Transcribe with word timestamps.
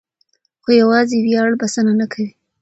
خو 0.61 0.69
یوازې 0.81 1.17
ویاړ 1.25 1.49
بسنه 1.61 1.93
نه 1.99 2.05
کوي. 2.11 2.29